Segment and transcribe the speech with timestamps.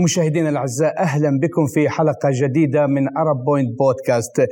[0.00, 4.46] مشاهدينا الأعزاء أهلا بكم في حلقة جديدة من ارب بوينت بودكاست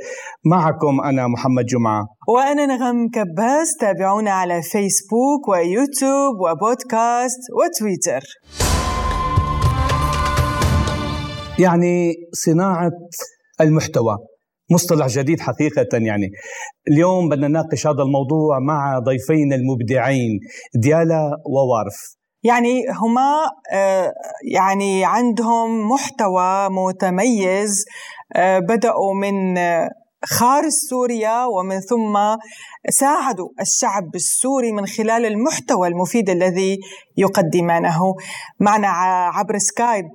[0.45, 2.05] معكم أنا محمد جمعة.
[2.27, 8.21] وأنا نغم كباس تابعونا على فيسبوك ويوتيوب وبودكاست وتويتر
[11.59, 12.91] يعني صناعة
[13.61, 14.17] المحتوى
[14.71, 16.29] مصطلح جديد حقيقة يعني.
[16.91, 20.39] اليوم بدنا نناقش هذا الموضوع مع ضيفين المبدعين
[20.75, 22.16] ديالا ووارف.
[22.43, 24.13] يعني هما آه،
[24.53, 27.85] يعني عندهم محتوى متميز
[28.35, 29.89] آه، بدأوا من آه،
[30.25, 32.17] خارج سوريا ومن ثم
[32.89, 36.77] ساعدوا الشعب السوري من خلال المحتوى المفيد الذي
[37.17, 37.99] يقدمانه.
[38.59, 38.87] معنا
[39.33, 40.05] عبر سكايب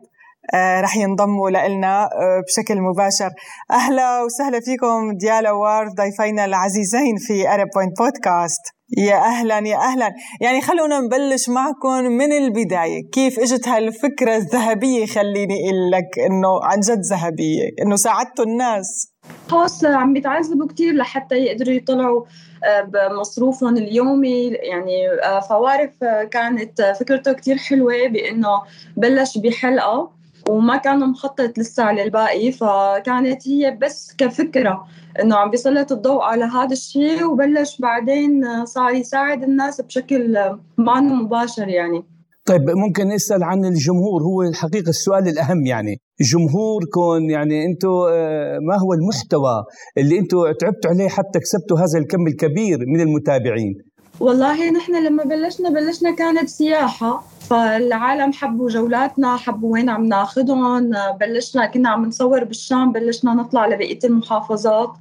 [0.55, 2.09] رح ينضموا لنا
[2.47, 3.31] بشكل مباشر.
[3.71, 8.63] أهلا وسهلا فيكم ديالا ووارف ضيفينا العزيزين في أرب بوينت بودكاست
[8.99, 10.15] يا أهلا يا أهلا.
[10.41, 13.11] يعني خلونا نبلش معكم من البداية.
[13.13, 19.13] كيف إجت هالفكرة الذهبية؟ خليني أقول لك إنه عن جد ذهبية إنه ساعدتوا الناس.
[19.49, 22.25] خاص عم بيتعذبوا كثير لحتى يقدروا يطلعوا
[22.65, 24.49] آه، بمصروفهم اليومي.
[24.49, 28.63] يعني آه، فوارف آه، كانت فكرته كثير حلوة بإنه
[28.97, 30.22] بلش بحلقة.
[30.49, 34.85] وما كان مخطط لسه على الباقي فكانت هي بس كفكرة
[35.21, 40.39] إنه عم بيسلط الضوء على هذا الشيء وبلش بعدين صار يساعد الناس بشكل
[40.79, 42.05] ما مباشر يعني.
[42.47, 48.75] طيب ممكن نسأل عن الجمهور؟ هو الحقيقة السؤال الأهم يعني جمهوركم يعني أنتم آه، ما
[48.83, 49.65] هو المحتوى
[49.99, 53.75] اللي أنتم تعبتوا عليه حتى كسبتوا هذا الكم الكبير من المتابعين؟
[54.21, 61.67] والله نحن لما بلشنا بلشنا كانت سياحة فالعالم حبوا جولاتنا حبوا وين عم ناخذهم بلشنا
[61.67, 64.93] كنا عم نصور بالشام بلشنا نطلع لبقية المحافظات.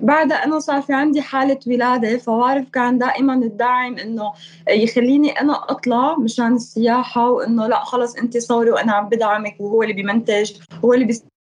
[0.00, 4.32] بعدها أنا صار في عندي حالة ولادة فوارف كان دائما الداعم إنه
[4.68, 9.94] يخليني أنا أطلع مشان السياحة وإنه لا خلص أنت صوري وأنا عم بدعمك وهو اللي
[9.94, 10.52] بيمنتج
[10.84, 11.04] هو اللي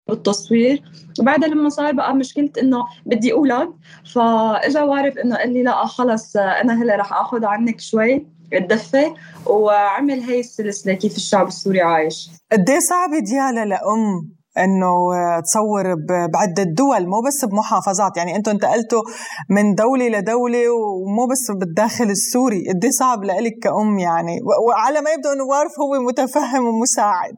[0.08, 0.82] بالتصوير.
[1.20, 3.72] وبعدها لما صار بقى مشكلة إنه بدي أولاد
[4.14, 9.14] فإجا وارف إنه قال لي لا خلص أنا هلأ رح اخذ عنك شوي الدفة
[9.46, 12.30] وعمل هي السلسلة كيف الشعب السوري عايش.
[12.52, 14.94] قد إيه صعبة ديالا لأم؟ إنه
[15.40, 15.94] تصور
[16.34, 18.16] بعدة دول مو بس بمحافظات.
[18.16, 19.02] يعني أنتم انتقلتوا
[19.50, 22.64] من دولة لدولة ومو بس بالداخل السوري.
[22.68, 24.38] قد صعب لك كأم يعني.
[24.68, 27.36] وعلى ما يبدو إنه وارف هو متفهم ومساعد.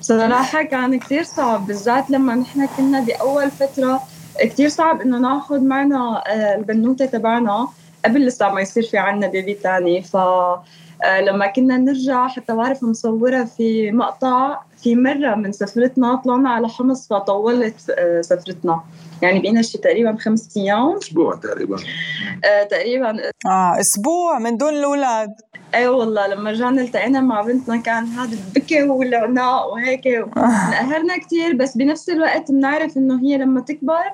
[0.00, 4.00] بصراحة كان كثير صعب بالذات لما نحن كنا بأول فترة
[4.40, 7.68] كثير صعب إنه ناخذ معنا آه، البنوتة تبعنا
[8.04, 10.64] قبل لسه ما يصير في عنا بيبي ثاني ف آه،
[11.20, 17.08] لما كنا نرجع حتى بعرف مصورة في مقطع في مرة من سفرتنا طلعنا على حمص
[17.08, 18.80] فطولت آه، سفرتنا.
[19.22, 20.96] يعني بقينا شي تقريبا خمس أيام.
[20.96, 21.76] أسبوع تقريبا.
[22.44, 23.10] آه تقريبا.
[23.46, 25.28] آه أسبوع من دون الأولاد.
[25.74, 30.06] أي أيوة والله لما رجعنا التقينا مع بنتنا كان هذا البكي والعناء وهيك.
[30.06, 34.04] انقهرنا كثير بس بنفس الوقت بنعرف إنه هي لما تكبر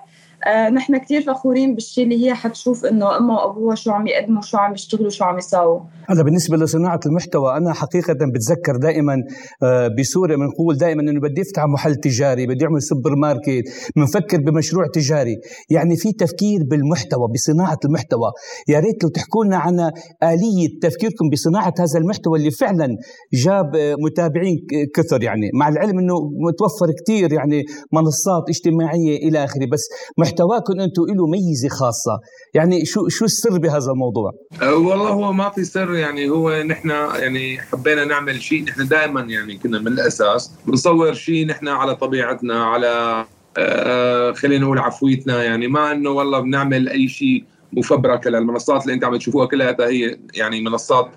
[0.47, 4.59] آه نحن كثير فخورين بالشيء اللي هي حتشوف إنه امها وأبوها شو عم يقدموا شو
[4.59, 5.81] عم يشتغلوا شو عم يساووا.
[6.11, 9.15] هذا بالنسبة لصناعة المحتوى أنا حقيقة بتذكر دائما
[9.63, 13.65] آه بسوريا بنقول دائما إنه بدي أفتح محل تجاري بدي أعمل سوبر ماركت
[13.97, 15.37] بنفكر بمشروع تجاري.
[15.71, 18.31] يعني في تفكير بالمحتوى بصناعة المحتوى.
[18.69, 19.75] يا ريت لو تحكوا لنا عن
[20.23, 22.89] آلية تفكيركم بصناعة هذا المحتوى اللي فعلا
[23.33, 24.57] جاب آه، متابعين
[24.95, 25.51] كثر يعني.
[25.55, 26.15] مع العلم إنه
[26.49, 29.67] متوفر كثير يعني منصات اجتماعية إلى آخره.
[29.73, 29.85] بس
[30.31, 32.21] محتواكم أنتم له ميزة خاصة.
[32.55, 34.33] يعني شو شو السر بهذا الموضوع؟
[34.63, 39.21] أه والله هو ما في سر يعني هو نحن يعني حبينا نعمل شيء نحن دائما
[39.21, 43.25] يعني كنا من الأساس بنصور شيء نحن على طبيعتنا على
[43.59, 45.43] آه خلينا نقول عفويتنا.
[45.45, 50.19] يعني ما إنه والله بنعمل أي شيء مفبركه للمنصات اللي انت عم تشوفوها كلها هي
[50.35, 51.11] يعني منصات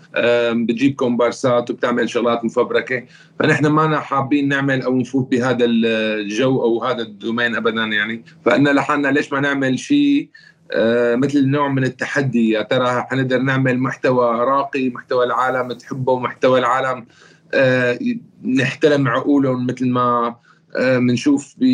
[0.52, 3.04] بتجيب كومبارسات وبتعمل شغلات مفبركة.
[3.40, 8.24] فنحن ما حابين نعمل أو نفوت بهذا الجو أو هذا الدومين ابدا يعني.
[8.46, 10.30] فانا لحالنا ليش ما نعمل شيء
[10.72, 12.50] آه، مثل نوع من التحدي.
[12.50, 17.06] يا ترى حنقدر نعمل محتوى راقي محتوى العالم تحبه محتوى العالم
[17.54, 18.00] آه،
[18.44, 20.36] نحترم عقولهم مثل ما
[20.80, 21.66] بنشوف آه،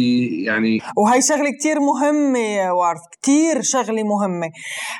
[0.45, 4.51] يعني وهي شغلة كتير مهمة يا وارف كتير شغلة مهمة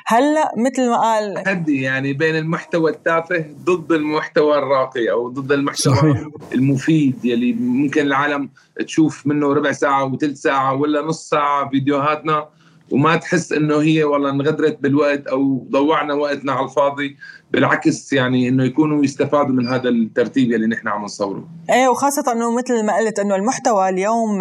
[0.06, 5.94] هلأ مثل ما قال تحدي يعني بين المحتوى التافه ضد المحتوى الراقي أو ضد المحتوى
[5.94, 6.26] صحيح.
[6.54, 8.50] المفيد يلي ممكن العالم
[8.86, 12.48] تشوف منه ربع ساعة وثلث ساعة ولا نص ساعة فيديوهاتنا
[12.92, 17.16] وما تحس إنه هي والله انغدرت بالوقت أو ضوعنا وقتنا على الفاضي
[17.52, 21.48] بالعكس يعني إنه يكونوا يستفادوا من هذا الترتيب اللي نحن عم نصوره.
[21.70, 24.38] إيه وخاصة إنه مثل ما قلت إنه المحتوى اليوم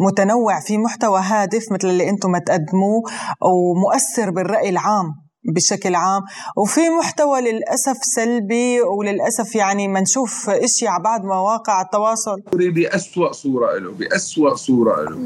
[0.00, 3.02] متنوع في محتوى هادف مثل اللي أنتم تقدموه
[3.42, 5.27] ومؤثر بالرأي العام.
[5.54, 6.22] بشكل عام.
[6.56, 12.42] وفي محتوى للأسف سلبي وللأسف يعني ما نشوف إشي على بعض مواقع التواصل.
[12.52, 15.16] بأسوأ صورة له بأسوأ صورة له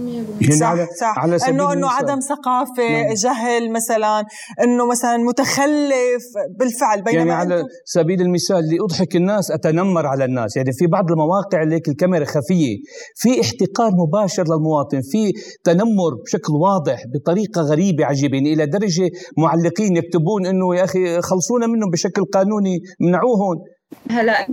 [0.40, 1.19] يعني صح على صح.
[1.19, 3.14] على سبيل انه إنه عدم ثقافة نعم.
[3.14, 4.24] جهل مثلا
[4.64, 6.24] إنه مثلا متخلف
[6.58, 10.56] بالفعل بينما يعني على سبيل المثال لأضحك الناس أتنمر على الناس.
[10.56, 12.76] يعني في بعض المواقع اللي الكاميرا خفية
[13.16, 15.32] في احتقار مباشر للمواطن في
[15.64, 18.36] تنمر بشكل واضح بطريقة غريبة عجيبة.
[18.36, 23.64] يعني إلى درجة معلقين يكتبون إنه يا أخي خلصونا منهم بشكل قانوني منعوهم
[24.10, 24.46] هلا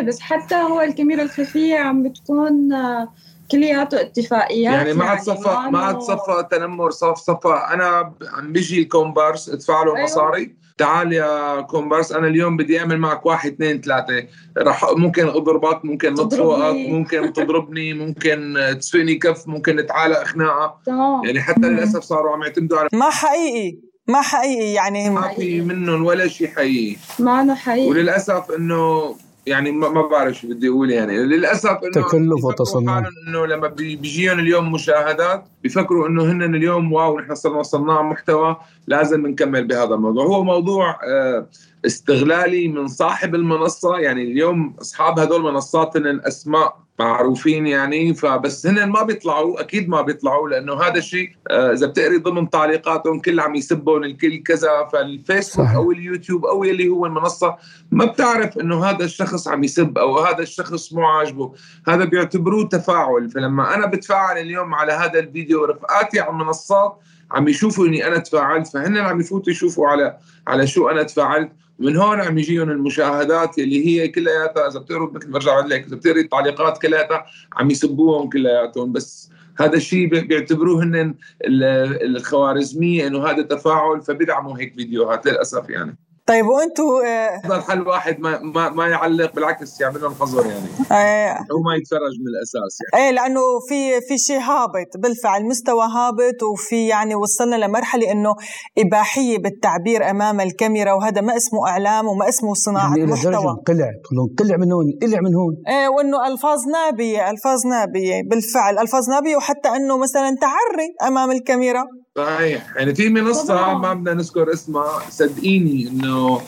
[0.00, 3.08] 100% بس حتى هو الكاميرا الخفية عم بتكون آه،
[3.50, 7.60] كلياته اتفاقيات يعني ما عاد يعني صفى ما عاد صفى تنمر صف صفى.
[7.74, 10.04] أنا عم بيجي الكومبارس ادفع له أيوه.
[10.04, 10.56] مصاري.
[10.78, 14.26] تعال يا كومبارس أنا اليوم بدي أعمل معك واحد اثنين ثلاثة.
[14.58, 20.78] رح ممكن أضربك ممكن نطفوك ممكن تضربني ممكن تسفيني كف ممكن نتعالق خناقه
[21.24, 23.93] يعني حتى للأسف صاروا عم يعتمدوا على ما حقيقي.
[24.08, 25.10] ما حقيقي يعني.
[25.10, 26.96] ما في منهم ولا شيء حقيقي.
[27.18, 27.88] ما أنا حقيقي.
[27.88, 29.14] وللأسف إنه
[29.46, 31.18] يعني ما بعرف شو بدي أقول يعني.
[31.18, 33.02] للأسف إنه تكلف وتصنع.
[33.28, 38.56] إنه لما بيجيهم اليوم مشاهدات بيفكروا إنه هن اليوم واو نحن صرنا صناع محتوى
[38.86, 40.24] لازم نكمل بهذا الموضوع.
[40.24, 41.46] هو موضوع آه،
[41.86, 43.98] استغلالي من صاحب المنصة.
[43.98, 50.02] يعني اليوم أصحاب هذول المنصات هن أسماء معروفين يعني فبس هن ما بيطلعوا أكيد ما
[50.02, 55.66] بيطلعوا لأنه هذا الشيء آه، إذا بتقري ضمن تعليقاتهم كل عم يسبون الكل كذا فالفيسبوك.
[55.66, 57.56] أو اليوتيوب أو اللي هو المنصة
[57.90, 61.52] ما بتعرف إنه هذا الشخص عم يسب أو هذا الشخص مو عاجبه.
[61.88, 63.30] هذا بيعتبروه تفاعل.
[63.30, 66.98] فلما أنا بتفاعل اليوم على هذا الفيديو رفقاتي على المنصات
[67.30, 70.16] عم يشوفوا إني أنا تفاعلت فهن عم يفوتوا يشوفوا على
[70.46, 71.52] على شو أنا تفاعلت.
[71.78, 76.20] من هون عم يجيهم المشاهدات اللي هي كلياتها إذا بتقروا مثل برجع لك إذا بتقري
[76.20, 78.92] التعليقات كلياتها عم يسبوهم كلياتهم.
[78.92, 79.30] بس
[79.60, 81.14] هذا الشيء بيعتبروه هن
[81.46, 85.96] الخوارزمية إنه هذا تفاعل فبيدعموا هيك فيديوهات للأسف يعني.
[86.26, 90.68] طيب وانتوا آه، افضل حل واحد ما ما, ما يعلق بالعكس يعمل لهم حظر يعني.
[90.92, 93.04] آه هو ما يتفرج من الأساس يعني.
[93.04, 94.96] إيه لأنه في في شيء هابط.
[94.98, 98.34] بالفعل مستوى هابط وفي يعني وصلنا لمرحلة إنه
[98.78, 103.56] إباحية بالتعبير أمام الكاميرا وهذا ما اسمه إعلام وما اسمه صناعة يعني محتوى.
[103.66, 103.90] قلع
[104.38, 105.54] قلع من هون؟ قلع من هون.
[105.68, 108.22] إيه وإنه ألفاظ نابية ألفاظ نابية.
[108.30, 111.84] بالفعل ألفاظ نابية وحتى إنه مثلا تعري أمام الكاميرا.
[112.18, 112.76] صحيح.
[112.76, 116.40] يعني في منصة ما بدنا نذكر اسمها صدقيني إنه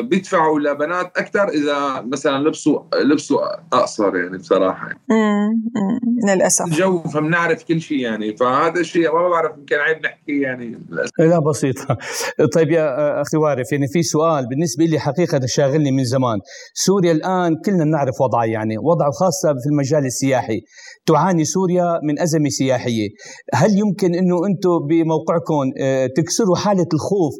[0.00, 3.40] بيدفعوا لبنات أكثر إذا مثلا لبسوا لبسوا
[3.72, 4.88] أقصر يعني بصراحة.
[4.88, 6.36] يعني.
[6.36, 6.64] للأسف.
[6.64, 8.36] الجو فبنعرف كل شيء يعني.
[8.36, 10.78] فهذا الشيء ما بعرف يمكن عيب نحكي يعني.
[10.90, 11.10] للأسف.
[11.18, 11.98] لا بسيطه
[12.54, 16.38] طيب يا أخي وارف يعني في سؤال بالنسبة لي حقيقة شاغلني من زمان.
[16.74, 18.78] سوريا الآن كلنا بنعرف وضعها يعني.
[18.78, 20.60] وضعه خاصة في المجال السياحي.
[21.06, 23.08] تعاني سوريا من أزمة سياحية.
[23.54, 27.34] هل يمكن إنه أنتم بموقعكم آه، تكسروا حالة الخوف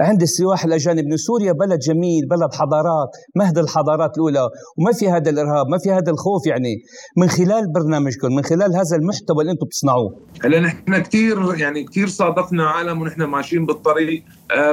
[0.00, 4.48] عند السياح الأجانب انه سوريا بلد جميل بلد حضارات مهد الحضارات الأولى.
[4.78, 6.74] وما في هذا الإرهاب ما في هذا الخوف يعني.
[7.16, 10.16] من خلال برنامجكم من خلال هذا المحتوى اللي أنتم بتصنعوه.
[10.44, 14.24] هلا نحن كثير يعني كثير صادفنا عالم ونحن ماشيين بالطريق.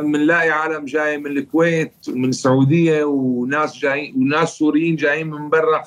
[0.01, 5.83] بنلاقي عالم جاي من الكويت ومن السعودية وناس جايين وناس سوريين جايين من برا.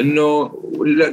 [0.00, 0.50] إنه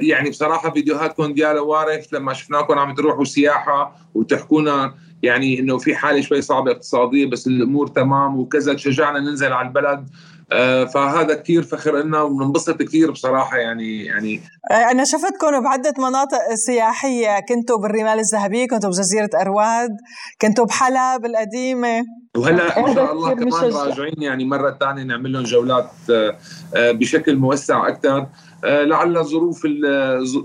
[0.02, 2.14] يعني بصراحة فيديوهاتكم ديال وارث.
[2.14, 7.88] لما شفناكم عم تروحوا سياحة وتحكونا يعني إنه في حالة شوي صعبة اقتصادية بس الأمور
[7.88, 10.08] تمام وكذا تشجعنا ننزل على البلد.
[10.52, 14.42] آه، فهذا كثير فخر لنا وبننبسط كثير بصراحة يعني يعني.
[14.72, 17.40] آه، أنا شفتكم بعدة مناطق سياحية.
[17.40, 19.90] كنتوا بالرمال الذهبيه كنتوا بجزيرة أرواد
[20.42, 22.06] كنتوا بحلب القديمه
[22.38, 27.88] وهلأ إن شاء الله كمان راجعين يعني مرة ثانية نعمل لهم جولات آه، بشكل موسع
[27.88, 28.28] أكثر
[28.64, 29.68] لعل ظروف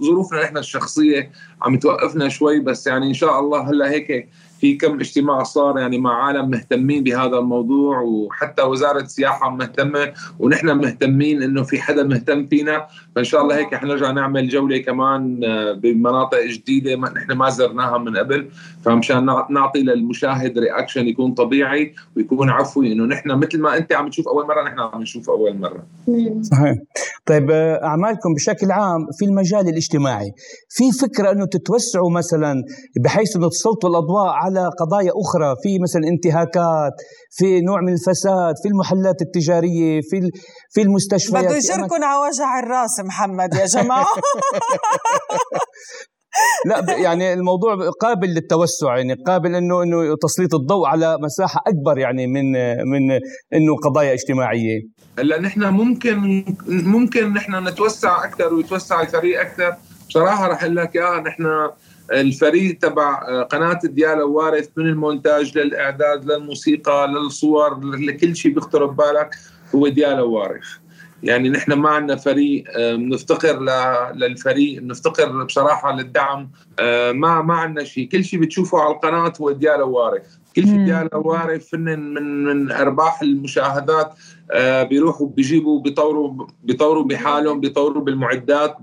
[0.05, 1.31] ظروفنا نحن الشخصية
[1.63, 4.29] عم توقفنا شوي بس يعني إن شاء الله هلأ هيك
[4.67, 10.71] في كم اجتماع صار يعني مع عالم مهتمين بهذا الموضوع وحتى وزارة السياحة مهتمة ونحن
[10.71, 15.73] مهتمين إنه في حدا مهتم فينا فإن شاء الله هيك حنرجع نعمل جولة كمان آه،
[15.73, 18.49] بمناطق جديدة ما نحن ما زرناها من قبل
[18.85, 24.29] فمشان نعطي للمشاهد رياكشن يكون طبيعي ويكون عفوي إنه نحن مثل ما أنت عم تشوف
[24.29, 25.87] أول مرة نحن عم نشوف أول مرة.
[26.43, 26.75] صحيح.
[27.27, 30.31] طيب آه، أعمالكم بشكل عام في المجال الاجتماعي
[30.69, 32.55] في فكرة إنه تتوسعوا مثلا
[33.05, 36.97] بحيث إنه تسلطوا الأضواء على قضايا أخرى في مثلا انتهاكات
[37.31, 40.31] في نوع من الفساد في المحلات التجارية في
[40.71, 41.45] في المستشفيات.
[41.45, 44.07] بده يجركم على وجع الرأس محمد يا جماعة.
[46.67, 52.27] لا يعني الموضوع قابل للتوسع يعني قابل إنه إنه تسليط الضوء على مساحة أكبر يعني
[52.27, 52.53] من
[52.93, 53.13] من
[53.55, 54.81] إنه قضايا اجتماعية.
[55.19, 59.75] هلأ نحن ممكن ممكن نحن نتوسع أكثر ويتوسع الفريق أكثر
[60.09, 61.45] بصراحة رح أقول لك يا نحن
[62.13, 69.31] الفريق تبع قناة ديالا وارث من المونتاج للإعداد للموسيقى للصور لكل شيء بيخطر ببالك
[69.75, 70.67] هو ديالا وارث.
[71.23, 73.61] يعني نحن ما عندنا فريق بنفتقر
[74.13, 76.51] للفريق بنفتقر بصراحة للدعم
[77.13, 78.09] ما ما عندنا شيء.
[78.09, 80.37] كل شيء بتشوفه على القناة هو ديالا ووارف.
[80.57, 84.15] كل شيء ديالا ووارف فنن من من أرباح المشاهدات
[84.51, 88.77] آه بيروحوا بيجيبوا بيطوروا بيطوروا بحالهم بيطوروا بالمعدات.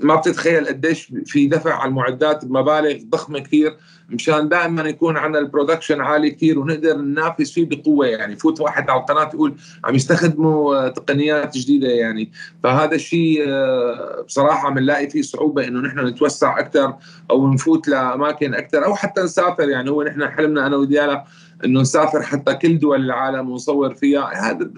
[0.00, 3.76] ما بتتخيل قديش في دفع على المعدات بمبالغ ضخمة كثير
[4.10, 8.06] مشان دائما يكون عندنا ال production عالي كثير ونقدر ننافس فيه بقوة.
[8.06, 12.32] يعني فوت واحد على القناة يقول عم يستخدموا تقنيات جديدة يعني.
[12.62, 16.94] فهذا الشيء آه، بصراحة بنلاقي فيه صعوبة إنه نحن نتوسع أكثر
[17.30, 19.68] أو نفوت لأماكن أكثر أو حتى نسافر.
[19.68, 21.24] يعني هو نحن حلمنا أنا وديالا
[21.64, 24.50] إنه نسافر حتى كل دول العالم ونصور فيها.
[24.50, 24.70] هذا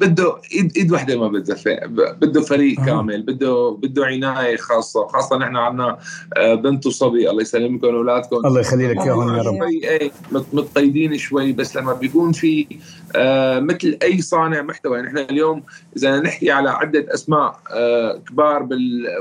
[0.00, 1.86] بده إيد إيد وحدة ما بتزفق
[2.20, 2.84] بده فريق آه.
[2.86, 5.98] كامل بده بده عناية خاصة خاصة نحن عندنا
[6.36, 9.62] آه، بنت وصبي الله يسلمكم اولادكم الله يخلي لك اياهم يا رب.
[9.62, 12.66] إيه متقيدين شوي بس لما بيكون في
[13.16, 15.62] آه مثل أي صانع محتوى نحن اليوم
[15.96, 18.68] إذا نحكي على عدة أسماء آه كبار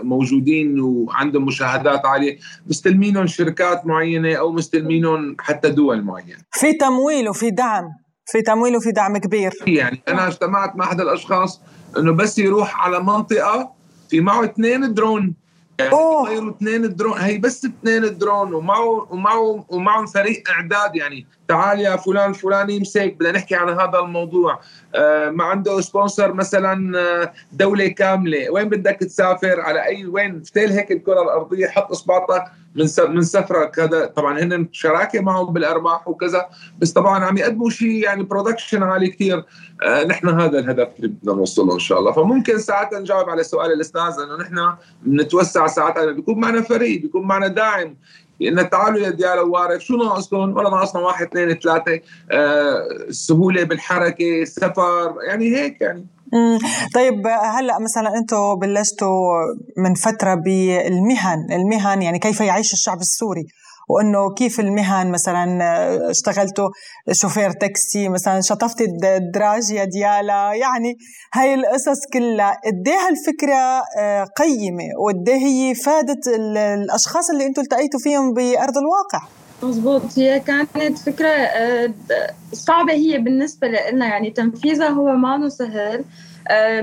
[0.04, 6.38] موجودين وعندهم مشاهدات عالية مستلمينهم شركات معينة أو مستلمينهم حتى دول معينة.
[6.52, 7.86] في تمويل وفي دعم
[8.26, 9.54] في تمويل وفي دعم كبير.
[9.68, 11.62] يعني أنا اجتمعت مع أحد الأشخاص
[11.98, 13.72] إنه بس يروح على منطقة
[14.10, 15.36] في معه اثنين درون.
[15.80, 21.28] يعني اثنين درون هي بس اثنين درون ومعه ومعه ومعهم فريق إعداد يعني.
[21.50, 23.16] تعال يا فلان الفلاني يمسك.
[23.20, 24.60] بدنا نحكي عن هذا الموضوع.
[24.96, 28.50] آه ما عنده sponsor مثلا آه، دولة كاملة.
[28.50, 32.44] وين بدك تسافر؟ على أي وين؟ فتل هيك الكرة الأرضية حط اصبعتك
[32.76, 33.80] منسفرك.
[33.80, 36.46] هذا طبعا هن شراكة معهم بالأرباح وكذا.
[36.80, 39.44] بس طبعا عم يقدموا شيء يعني production عالي كثير
[39.84, 42.12] آه نحن هذا الهدف اللي بدنا نوصله إن شاء الله.
[42.12, 47.48] فممكن ساعتها نجاوب على سؤال الأستاذ انه نحن بنتوسع ساعتها بيكون معنا فريق بيكون معنا
[47.48, 47.96] داعم.
[48.40, 52.00] لأن تعالوا يا ديالا ووارف شو ناقصكم؟ ولا ناقصنا واحد اثنين ثلاثة.
[52.32, 56.08] آه السهوله بالحركة السفر يعني هيك يعني.
[56.96, 59.32] طيب هلأ مثلا أنتم بلشتوا
[59.78, 63.46] من فترة بالمهن، المهن يعني كيف يعيش الشعب السوري؟
[63.90, 65.46] وإنه كيف المهن مثلا
[66.10, 66.70] اشتغلتوا
[67.12, 68.86] شوفير تاكسي مثلا شطفتي
[69.18, 70.98] الدراج يا ديالا يعني
[71.34, 78.00] هاي القصص كلها قد إيه هالفكرة آه، قيمة وقد هي فادت الأشخاص اللي أنتم التقيتوا
[78.00, 79.28] فيهم بأرض الواقع؟
[79.64, 81.94] مزبوط هي كانت فكرة آه،
[82.54, 85.78] صعبة هي بالنسبة لنا يعني تنفيذها هو ما سهل.
[85.78, 86.04] آه،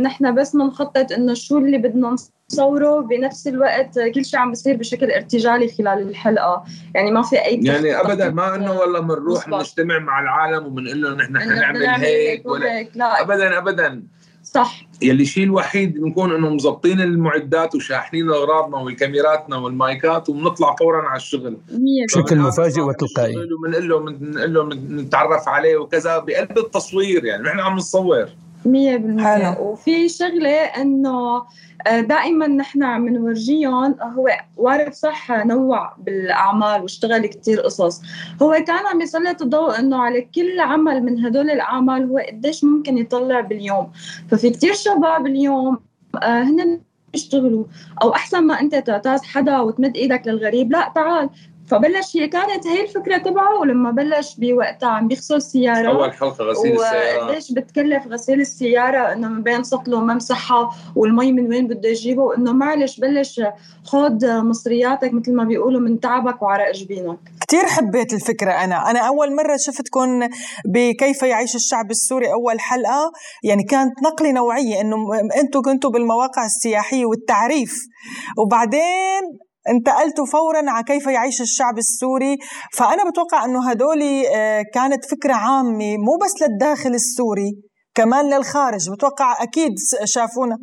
[0.02, 2.16] نحن بس بنخطط إنه شو اللي بدنا
[2.50, 6.64] نصوره بنفس الوقت كل شيء عم بيصير بشكل ارتجالي خلال الحلقة.
[6.94, 11.14] يعني ما في أي يعني ابدا ما إنه والله بنروح بنجتمع مع العالم وبنقول لهم
[11.14, 13.20] نحن حنعمل هيك ولا لا.
[13.22, 14.02] ابدا ابدا.
[14.42, 14.86] صح.
[15.02, 21.56] يلي الشيء الوحيد بنكون إنه مزبطين المعدات وشاحنين اغراضنا والكاميراتنا والمايكات وبنطلع فورا على الشغل.
[22.08, 23.34] بشكل مفاجئ وتلقائي.
[23.36, 27.42] وبنقول له بنقول له بنتعرف عليه وكذا بقلب التصوير يعني.
[27.42, 28.28] نحن عم نصور.
[28.66, 31.46] 100% وفي شغلة إنه
[31.86, 38.02] آه، دائما نحن عم نورجيهم هو وارد صح نوع بالأعمال واشتغل كتير قصص.
[38.42, 42.98] هو كان عم يسلط الضوء إنه على كل عمل من هدول الأعمال هو قديش ممكن
[42.98, 43.92] يطلع باليوم.
[44.30, 45.78] ففي كتير شباب اليوم
[46.22, 46.80] آه، هن
[47.14, 47.64] يشتغلوا.
[48.02, 51.30] أو أحسن ما أنت تعتاز حدا وتمد إيدك للغريب لا تعال
[51.68, 55.88] فبلش هي كانت هي الفكرة تبعه ولما بلش بوقتها عم بيغسل السيارة.
[55.88, 57.26] أول حلقة غسيل السيارة.
[57.26, 62.52] وقديش بتكلف غسيل السيارة؟ إنه من بين سطله وممسحها والمي من وين بده يجيبه؟ وانه
[62.52, 63.40] معلش بلش
[63.84, 67.18] خذ مصرياتك مثل ما بيقولوا من تعبك وعرق جبينك.
[67.48, 68.90] كثير حبيت الفكرة أنا.
[68.90, 70.28] أنا أول مرة شفتكم
[70.64, 73.12] بكيف يعيش الشعب السوري أول حلقة.
[73.44, 74.96] يعني كانت نقلة نوعية إنه
[75.40, 77.74] أنتم كنتوا بالمواقع السياحية والتعريف.
[78.38, 79.22] وبعدين
[79.68, 82.36] انتقلتوا فورا على كيف يعيش الشعب السوري.
[82.76, 84.02] فأنا بتوقع أنه هدول
[84.34, 87.50] آه، كانت فكرة عامة مو بس للداخل السوري
[87.94, 88.90] كمان للخارج.
[88.90, 89.72] بتوقع أكيد
[90.04, 90.56] شافونا.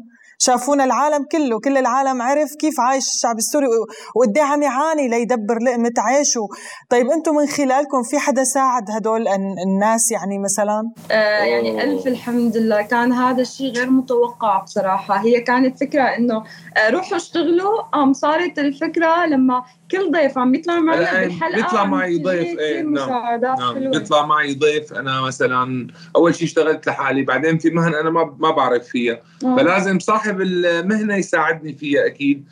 [0.45, 3.67] شافونا العالم كله كل العالم عرف كيف عايش الشعب السوري
[4.15, 6.47] وقد عم يعاني ليدبر لقمة عيشه.
[6.89, 9.27] طيب أنتم من خلالكم في حدا ساعد هدول
[9.67, 12.81] الناس يعني مثلا؟ آه يعني ألف الحمد لله.
[12.81, 15.17] كان هذا الشيء غير متوقع بصراحة.
[15.25, 16.43] هي كانت فكرة إنه
[16.77, 17.81] آه روحوا اشتغلوا.
[17.81, 23.41] قام صارت الفكرة لما كل ضيف عم بيطلع معنا بالحلقة بيطلع معي ضيف إيه نعم,
[23.41, 23.91] نعم.
[23.91, 24.93] بيطلع معي ضيف.
[24.93, 29.19] أنا مثلا أول شيء اشتغلت لحالي بعدين في مهن أنا ما ما بعرف فيها.
[29.45, 29.55] آه.
[29.55, 32.45] فلازم صاحب المهنة يساعدني فيها أكيد.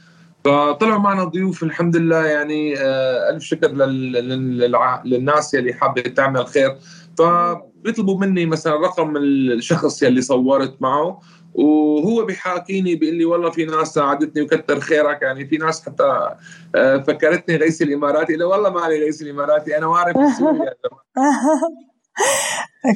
[0.46, 3.68] فطلعوا معنا ضيوف الحمد لله يعني آه ألف شكر
[5.06, 6.78] للناس يلي حابة تعمل خير.
[7.18, 11.22] فبيطلبوا مني مثلا رقم الشخص يلي صورت معه
[11.54, 16.36] وهو بيحاكيني بيقول لي والله في ناس ساعدتني وكتر خيرك يعني في ناس حتى
[16.76, 20.74] آه، فكرتني غيث الاماراتي لا والله ما علي غيث الاماراتي أنا وارد في سوريا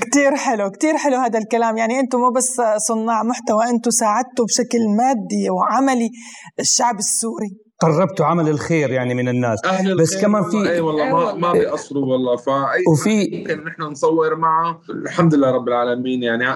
[0.01, 1.77] كتير حلو كتير حلو هذا الكلام.
[1.77, 6.09] يعني أنتم مو بس صناع محتوى أنتم ساعدتوا بشكل مادي وعملي
[6.59, 7.64] الشعب السوري.
[7.79, 9.65] قربتوا عمل الخير يعني من الناس.
[9.65, 12.35] أهل بس كمان في أي والله ما ما بيقصروا والله.
[12.35, 16.23] فاي وفي ممكن نحن نصور معه الحمد لله رب العالمين.
[16.23, 16.47] يعني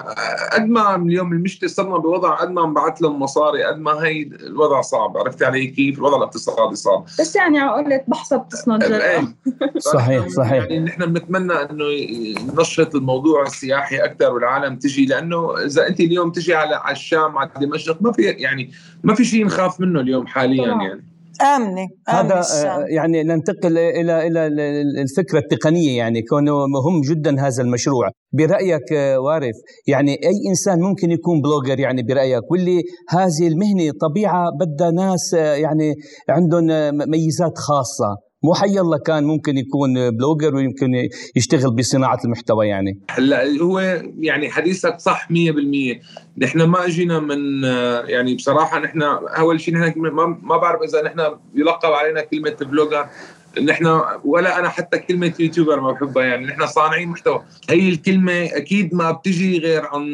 [0.52, 4.80] قد ما اليوم المشتري صرنا بوضع قد ما نبعث لهم مصاري قد ما هي الوضع
[4.80, 5.16] صعب.
[5.16, 7.04] عرفتي علي كيف؟ الوضع الاقتصادي صعب.
[7.04, 9.34] بس يعني عقلة بحصة بتصنع إيه.
[9.78, 10.52] صحيح صحيح.
[10.52, 11.84] يعني نحن بنتمنى إنه
[12.54, 17.50] ننشط الموضوع السياحي أكثر والعالم تجي لأنه إذا أنت اليوم تجي على على الشام على
[17.60, 18.70] دمشق ما في يعني
[19.04, 20.82] ما في شيء نخاف منه اليوم حاليا طبعا.
[20.82, 21.10] يعني.
[21.42, 22.34] آمنة هذا.
[22.34, 24.46] آه، يعني ننتقل إلى إلى
[25.02, 28.10] الفكرة التقنية يعني كونه مهم جدا هذا المشروع.
[28.32, 29.54] برأيك آه، وارف
[29.86, 35.54] يعني أي إنسان ممكن يكون blogger يعني برأيك؟ واللي هذه المهنة طبيعة بدها ناس آه،
[35.54, 35.94] يعني
[36.28, 36.64] عندهم
[37.10, 38.29] ميزات خاصة.
[38.42, 40.86] مو حي الله كان ممكن يكون blogger ويمكن
[41.36, 43.00] يشتغل بصناعة المحتوى يعني.
[43.10, 43.80] هلا هو
[44.18, 45.32] يعني حديثك صح 100%
[46.38, 47.64] نحن ما اجينا من
[48.08, 49.02] يعني بصراحة نحن
[49.38, 50.00] أول شيء نحن
[50.42, 51.20] ما بعرف إذا نحن
[51.54, 53.06] يلقب علينا كلمة blogger
[53.58, 57.42] نحن ولا أنا حتى كلمة YouTuber ما بحبها يعني نحن صانعين محتوى.
[57.70, 60.06] هي الكلمة أكيد ما بتجي غير عن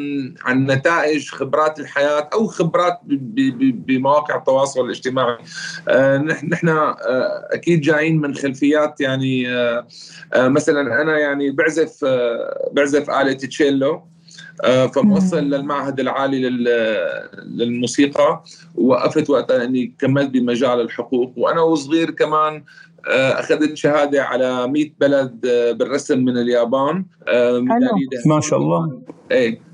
[0.44, 5.38] عن نتائج خبرات الحياة أو خبرات بمواقع التواصل الاجتماعي.
[5.88, 6.96] آه، نحن آه،
[7.52, 9.86] أكيد جايين من خلفيات يعني آه،
[10.34, 14.02] آه، مثلا أنا يعني بعزف آه، بعزف آلة تشيلو
[14.64, 17.28] آه، فموصل للمعهد العالي لل-
[17.58, 21.32] للموسيقى ووقفت وقتها إني كملت بمجال الحقوق.
[21.36, 22.64] وأنا وصغير كمان آه،
[23.08, 27.04] أخذت شهادة على 100 بلد آه، بالرسم من اليابان.
[27.28, 28.26] آه، ذهبية.
[28.26, 29.02] ما شاء الله.
[29.32, 29.60] إيه.
[29.60, 29.65] آه،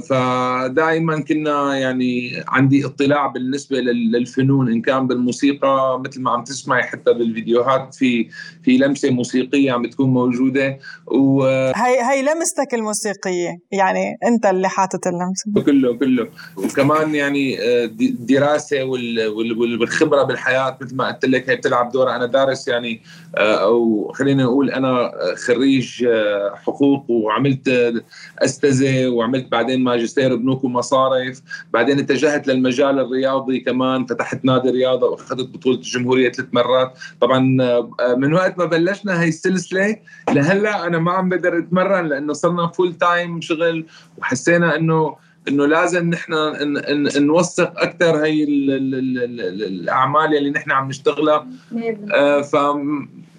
[0.00, 6.82] فدائما كنا يعني عندي اطلاع بالنسبة لل- للفنون إن كان بالموسيقى مثل ما عم تسمعي
[6.82, 8.28] حتى بالفيديوهات في
[8.64, 11.44] في لمسة موسيقية عم بتكون موجودة و-
[11.76, 15.64] هي هي لمستك الموسيقية يعني أنت اللي حاطط اللمسة.
[15.66, 16.28] كله كله.
[16.56, 21.56] وكمان يعني آه، د- دراسة وال- وال- وال- والخبرة بالحياة مثل ما قلت لك هي
[21.56, 22.10] بتلعب دور.
[22.16, 23.00] أنا دارس يعني
[23.36, 25.10] آه، أو خلينا نقول أنا
[25.46, 27.94] خريج آه، حقوق وعملت آه،
[28.38, 35.48] أستاذة وعملت بعدين ماجستير بنوك ومصارف بعدين اتجهت للمجال الرياضي كمان فتحت نادي رياضة وأخذت
[35.48, 36.98] بطولة الجمهورية ثلاث مرات.
[37.20, 39.96] طبعا آه، من وقت ما بلشنا هي السلسلة
[40.32, 43.86] لهلأ أنا ما عم بقدر أتمرن لأنه صرنا full time شغل
[44.18, 45.16] وحسينا إنه
[45.48, 46.32] إنه لازم نحن
[47.16, 51.46] نوثق أكثر هي ال ال ال ال الأعمال اللي نحن عم نشتغلها.
[52.14, 52.56] آه، ف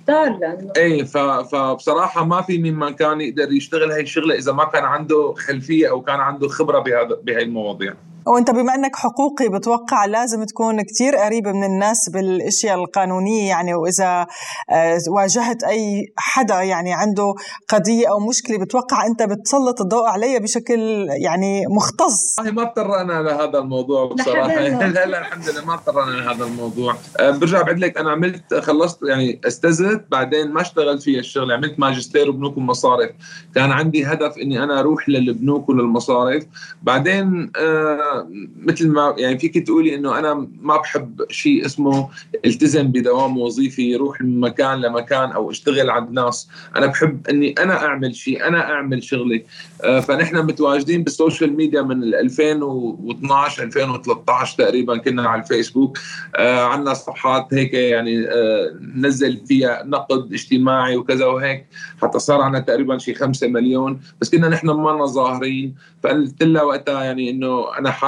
[0.07, 1.03] دار لأنه إيه
[1.43, 6.01] فبصراحة ما في مين كان يقدر يشتغل هي الشغلة إذا ما كان عنده خلفية أو
[6.01, 7.93] كان عنده خبرة بهذا بهي المواضيع.
[8.27, 14.27] وانت بما أنك حقوقي بتوقع لازم تكون كتير قريب من الناس بالأشياء القانونية يعني وإذا
[14.69, 17.33] آه، واجهت أي حدا يعني عنده
[17.69, 22.37] قضية أو مشكلة بتوقع أنت بتسلط الضوء عليها بشكل يعني مختص.
[22.37, 24.47] والله ما اضطرنا لهذا الموضوع بصراحة.
[24.87, 26.95] لا لا الحمد لله ما اضطرنا لهذا الموضوع.
[27.19, 27.97] أه، برجع بعد لك.
[27.97, 33.11] أنا عملت خلصت يعني استزدت بعدين ما اشتغلت في الشغل عملت ماجستير بنوك ومصارف.
[33.55, 36.43] كان عندي هدف إني أنا أروح للبنوك وللمصارف.
[36.83, 38.16] بعدين آه
[38.63, 42.09] مثل ما يعني فيك تقولي إنه أنا ما بحب شيء اسمه
[42.45, 46.49] التزم بدوام وظيفي روح من مكان لمكان أو أشتغل عند ناس.
[46.75, 49.45] أنا بحب إني أنا أعمل شيء أنا أعمل شغلي.
[49.83, 55.97] آه، فنحن متواجدين بالسوشيال ميديا من ال 2012 2013 تقريبا كنا على الفيسبوك.
[56.35, 61.65] آه، عندنا صفحات هيك يعني آه، ننزل فيها نقد اجتماعي وكذا وهيك.
[62.01, 63.99] حتى صار عندنا تقريبا شي 5 مليون.
[64.21, 65.75] بس كنا نحن ما ظاهرين.
[66.03, 68.06] فقلت لها وقتها يعني إنه أنا حابب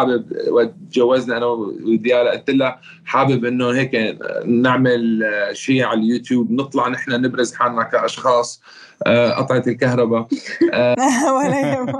[0.51, 7.11] وقت تجوزنا أنا وديالا قلت لها حابب إنه هيك نعمل شيء على اليوتيوب نطلع نحن
[7.11, 8.61] نبرز حالنا كأشخاص
[9.07, 10.27] آه، قطعت الكهرباء.
[11.37, 11.95] ولا يهمك.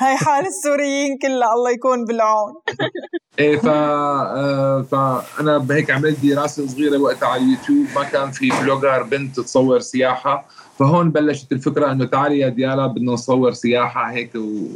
[0.00, 2.54] هاي حال السوريين كلها الله يكون بالعون.
[3.38, 9.02] إيه ف آه، فانا بهيك عملت دراسة صغيرة وقتها على اليوتيوب ما كان في blogger
[9.02, 14.68] بنت تصور سياحة فهون بلشت الفكرة إنه تعالي يا ديالا بدنا نصور سياحة هيك و...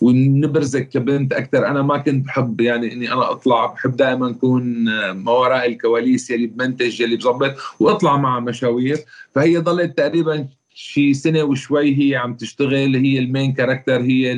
[0.00, 5.12] ونبرزك كبنت أكثر أنا ما كنت بحب يعني إني أنا أطلع بحب دائما اكون آه،
[5.12, 8.98] ما وراء الكواليس يلي بمنتج يلي بظبط وأطلع مع مشاوير.
[9.34, 10.46] فهي ضلت تقريبا
[10.78, 14.32] شي سنة وشوي هي عم تشتغل هي ال main character هي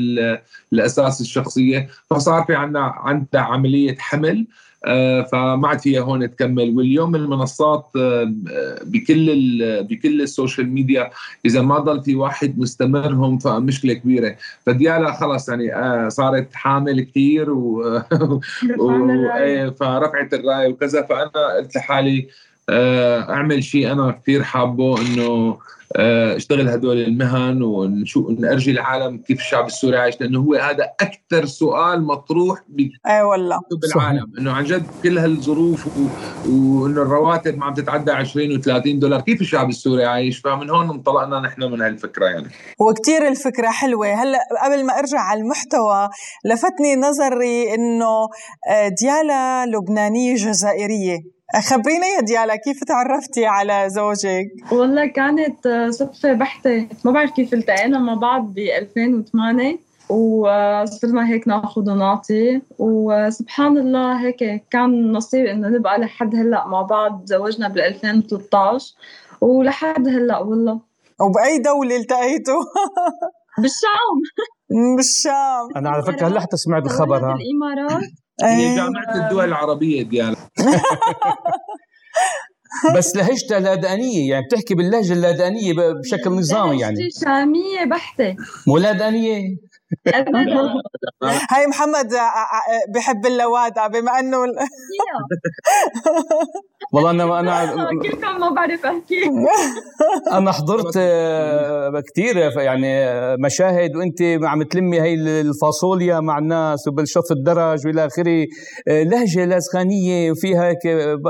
[0.73, 1.89] الأساس الشخصية.
[2.11, 4.47] فصار في عندنا عندها عملية حمل
[4.85, 6.77] آه، فما عاد فيها هون تكمل.
[6.77, 8.35] واليوم المنصات آه،
[8.83, 11.11] بكل بكل ال social media
[11.47, 14.37] إذا ما ضل في واحد مستمرهم فمشكله كبيرة.
[14.67, 17.83] فديالا خلص يعني آه، صارت حامل كثير و...
[18.79, 18.91] و...
[19.37, 21.03] إيه، فرفعت الرايه وكذا.
[21.03, 22.29] فأنا قلت لحالي
[22.71, 25.59] أعمل شيء أنا كثير حابه إنه
[25.97, 31.47] آه، أشتغل هدول المهن ونشوف نرجي العالم كيف الشعب السوري عايش لأنه هو هذا أكثر
[31.47, 32.59] سؤال مطروح
[33.07, 33.61] اي والله.
[33.95, 34.33] بالعالم.
[34.39, 36.01] إنه عن جد كل هالظروف و...
[36.49, 41.41] وإنه الرواتب ما عم تتعدى 20 و30 دولار كيف الشعب السوري عايش؟ فمن هون انطلقنا
[41.41, 42.49] نحن من هالفكرة يعني.
[42.81, 44.07] وكثير الفكرة حلوة.
[44.07, 46.09] هلأ قبل ما أرجع على المحتوى
[46.45, 48.29] لفتني نظري إنه
[48.71, 51.38] آه، ديالا لبنانية جزائرية.
[51.57, 56.87] خبرينا يا ديالا كيف تعرفتي على زوجك؟ والله كانت صدفة بحتة.
[57.05, 62.61] ما بعرف كيف التقينا مع بعض ب 2008 وصرنا هيك ناخذ ونعطي.
[62.79, 68.95] وسبحان الله هيك كان نصيب إنه نبقى لحد هلأ مع بعض تزوجنا بال 2013
[69.41, 70.81] ولحد هلأ والله.
[71.21, 72.63] وبأي دولة التقيتوا؟
[73.63, 74.17] بالشام.
[74.97, 75.69] بالشام.
[75.77, 77.35] أنا على فكرة هلأ حتى سمعت الخبر ها.
[77.37, 78.03] بالإمارات.
[78.45, 80.37] هي جامعة الدول العربية ديالا
[82.97, 86.97] بس لهجتها لادانيه يعني بتحكي باللهجة اللادانيه بشكل نظامي يعني.
[87.25, 88.37] شامية بحتة.
[88.67, 89.57] مو لادانيه
[91.51, 94.39] هاي محمد آه، آه، آه، بحب اللوادع بما أنه
[96.93, 99.21] والله أنا أنا كلكم ما بعرف أحكي.
[100.39, 100.99] أنا حضرت
[102.11, 108.47] كثير يعني مشاهد وأنت عم تلمي هي الفاصوليا مع الناس وبالشط الدرج وإلى آخره.
[108.89, 110.85] لهجة لازخانيه وفيها هيك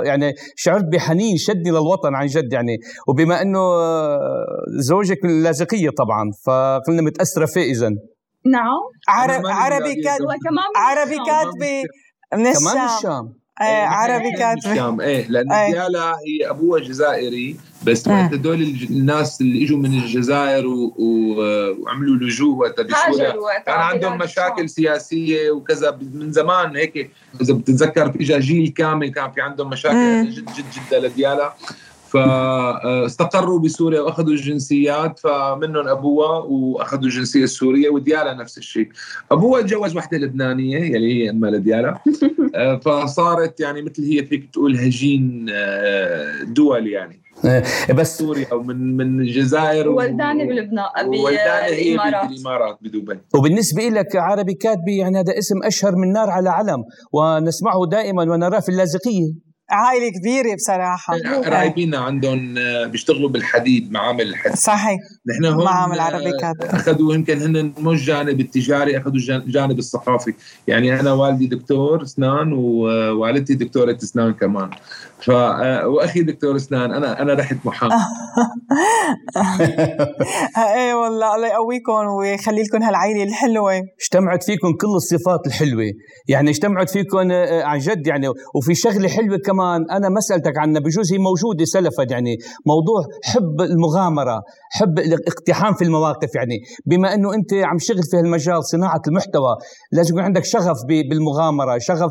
[0.05, 2.77] يعني شعرت بحنين شدني للوطن عن جد يعني.
[3.09, 3.61] وبما أنه
[4.81, 7.91] زوجك لاذقية طبعا فقلنا متاثره فيه اذا
[8.47, 8.79] نعم.
[9.09, 10.27] عرب عربي كاتب
[10.77, 11.83] عربي كاتبة
[12.35, 12.73] من الشام.
[12.73, 13.39] كمان الشام.
[13.63, 14.73] إيه عربي كاتبة.
[14.73, 15.01] الشام.
[15.01, 15.73] إيه لأن إيه.
[15.73, 20.95] ديالا هي ابوها جزائري بس وقت هدول الناس اللي إجوا من الجزائر و...
[20.99, 21.35] و...
[21.79, 23.35] وعملوا لجوء وقتها بسوريا
[23.67, 27.11] كان عندهم مشاكل سياسية وكذا من زمان هيك.
[27.41, 30.31] إذا بتتذكر اجى جيل كامل كان في عندهم مشاكل.
[30.31, 31.55] جد جد جدا لديالا
[32.09, 38.89] فاستقروا بسوريا وأخذوا الجنسيات فمنهم ابوها وأخذوا الجنسية السورية وديالا نفس الشيء.
[39.31, 41.99] ابوها تجوز وحدة لبنانية يلي هي أمها لديالا
[42.55, 47.23] آه، فصارت يعني مثل هي فيك تقول هجين آه، دول يعني.
[47.45, 53.21] آه، بس سوريا ومن من الجزائر ولداني بلبنان ولداني هي بالامارات بدبي.
[53.35, 58.61] وبالنسبة لك عربي كاتبي يعني هذا اسم أشهر من نار على علم ونسمعه دائما ونراه
[58.61, 59.48] في اللاذقية.
[59.71, 61.15] عائلة كبيرة بصراحة.
[61.45, 64.57] قرايبينا عندهم آه، بيشتغلوا بالحديد معامل الحديد.
[64.57, 64.99] صحيح.
[65.27, 70.35] نحن هون معامل عربيكات آه، أخذوا يمكن هن مش جانب التجاري أخذوا الجانب الثقافي.
[70.67, 74.71] يعني أنا والدي دكتور اسنان ووالدتي دكتورة اسنان كمان.
[75.21, 77.93] ف آه، وأخي دكتور اسنان أنا أنا رحت محامي
[80.77, 83.73] إيه والله الله يقويكم ويخلي لكم هالعائله الحلوة.
[84.01, 85.85] اجتمعت فيكم كل الصفات الحلوة.
[86.29, 87.33] يعني اجتمعت فيكم
[87.65, 88.29] عن جد يعني.
[88.55, 92.37] وفي شغلة حلوة كمان كمان أنا ما سألتك عنها بجوز هي موجوده سلفا يعني.
[92.67, 96.59] موضوع حب المغامرة حب الاقتحام في المواقف يعني.
[96.87, 99.57] بما إنه أنت عم شغل في هالمجال صناعة المحتوى
[99.93, 100.77] لازم يكون عندك شغف
[101.11, 102.11] بالمغامرة شغف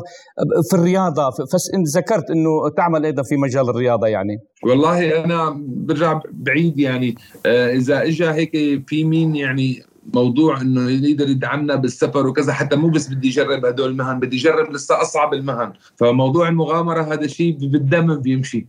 [0.70, 1.30] في الرياضة.
[1.30, 4.36] فس ذكرت إنه تعمل أيضا في مجال الرياضة يعني.
[4.64, 5.56] والله أنا
[5.86, 7.14] برجع بعيد يعني.
[7.46, 8.52] آه، إذا اجى هيك
[8.88, 9.82] في مين يعني
[10.14, 14.72] موضوع إنه يقدر يدعمنا بالسفر وكذا حتى مو بس بدي اجرب هدول المهن بدي اجرب
[14.72, 15.72] لسه أصعب المهن.
[15.96, 18.68] فموضوع المغامرة هذا شيء بالدم بيمشي.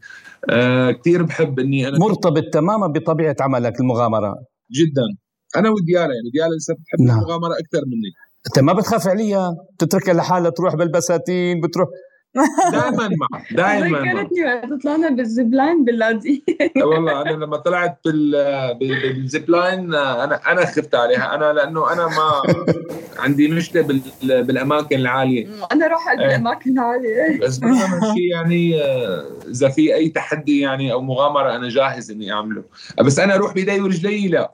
[0.50, 4.36] آه كثير بحب إني أنا مرتبط تماما بطبيعة عملك المغامرة.
[4.72, 5.08] جدا.
[5.58, 7.18] أنا وديالا يعني ديالا لسه بتحب نعم.
[7.18, 8.12] المغامرة أكثر مني.
[8.48, 11.90] أنت ما بتخاف عليها تتركها لحالها تروح بالبساتين بتروح
[12.72, 16.42] دائما معه دائما ذكرتني وقت طلعنا بال zip line باللاذقيه
[16.86, 18.00] والله أنا لما طلعت
[18.80, 21.36] بال zip line أنا أنا خفت عليها.
[21.36, 22.42] أنا لأنه أنا ما
[23.24, 25.48] عندي مشكلة بالأماكن العالية.
[25.72, 27.40] أنا روح بالاماكن العالية.
[27.44, 27.60] بس
[28.16, 32.64] شيء يعني آه، إذا في أي تحدي يعني أو مغامرة أنا جاهز إني أعمله.
[33.00, 34.52] بس أنا أروح بايدي ورجلي لا.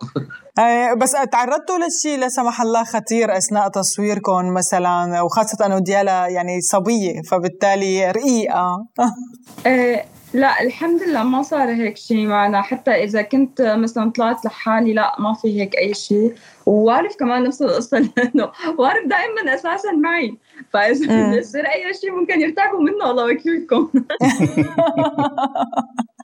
[0.98, 7.22] بس تعرضتوا لشيء لا سمح الله خطير أثناء تصويركم مثلا وخاصه أنه ديالا يعني صبية
[7.32, 8.88] فبالتالي رقيقة.
[9.68, 12.62] آه، لا الحمد لله ما صار هيك شيء معنا.
[12.62, 16.34] حتى إذا كنت مثلا طلعت لحالي لا ما في هيك أي شيء
[16.66, 20.38] ووارف كمان نفس القصة لأنه وارف دائما أساسا معي.
[20.74, 23.90] فإذا يصير أي شيء ممكن يرتاحوا منه الله وكيلكم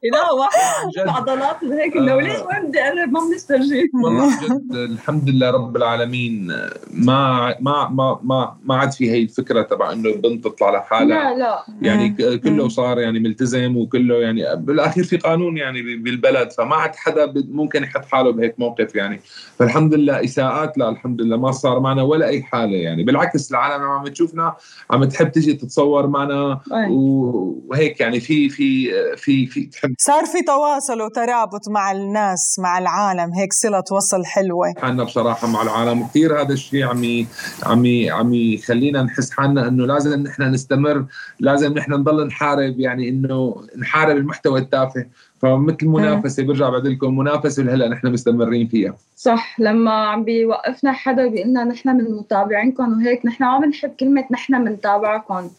[0.13, 5.51] لا واحد عضلات هيك انه ليش وين بدي اقرب ما بنسترجي والله جد الحمد لله
[5.51, 6.47] رب العالمين
[6.93, 11.33] ما ما ما ما ما عاد في هي الفكرة تبع إنه البنت تطلع لحالها.
[11.33, 11.65] لا لا.
[11.81, 17.33] يعني كله صار يعني ملتزم وكله يعني بالأخير في قانون يعني بالبلد فما عاد حدا
[17.35, 19.21] ممكن يحط حاله بهيك موقف يعني.
[19.59, 23.03] فالحمد لله إساءات لا الحمد لله ما صار معنا ولا أي حالة يعني.
[23.03, 24.55] بالعكس العالم عم تشوفنا
[24.91, 26.59] عم تحب تجي تتصور معنا
[26.89, 33.33] وهيك يعني في في في في تحب صار في تواصل وترابط مع الناس مع العالم
[33.33, 34.73] هيك صلة وصل حلوة.
[34.81, 37.25] حالنا بصراحة مع العالم كثير هذا الشيء عم
[37.65, 41.05] عم عم يخلينا نحس حالنا إنه لازم نحن نستمر
[41.39, 45.05] لازم نحن نضل نحارب يعني إنه نحارب المحتوى التافه.
[45.41, 48.95] فمثل منافسة برجع بعد لكم منافسة هلا نحن مستمرين فيها.
[49.15, 54.63] صح لما عم بيوقفنا حدا بيقول نحن من متابعينكم وهيك نحن ما بنحب كلمة نحن
[54.63, 55.49] بنتابعكم